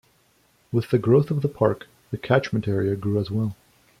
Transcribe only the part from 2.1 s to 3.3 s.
catchment area grew as